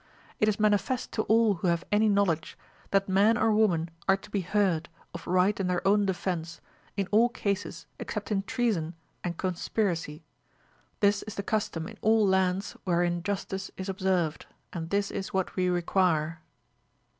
It 0.39 0.47
is 0.47 0.59
manifest 0.59 1.11
to 1.11 1.21
all 1.25 1.53
who 1.61 1.67
have 1.67 1.83
any 1.91 2.09
knowledge, 2.09 2.57
that 2.89 3.07
man 3.07 3.37
or 3.37 3.51
woman 3.53 3.91
are 4.09 4.17
to 4.17 4.31
be 4.31 4.41
heard, 4.41 4.89
of 5.13 5.27
right 5.27 5.59
in 5.59 5.67
their 5.67 5.87
own 5.87 6.07
defence, 6.07 6.59
in 6.97 7.05
all 7.11 7.29
cases 7.29 7.85
except 7.99 8.31
in 8.31 8.41
treason 8.41 8.95
and 9.23 9.37
conspiracy 9.37 10.17
j 10.17 10.25
this 11.01 11.21
is 11.21 11.35
the 11.35 11.43
custom 11.43 11.87
in 11.87 11.99
all 12.01 12.25
lands 12.25 12.71
wherein 12.83 13.21
justice 13.21 13.69
is 13.77 13.89
observed, 13.89 14.47
and 14.73 14.89
this 14.89 15.11
is 15.11 15.33
what 15.35 15.55
we 15.55 15.69
require. 15.69 16.41